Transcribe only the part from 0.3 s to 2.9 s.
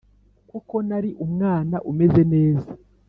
Koko nari umwana umeze neza,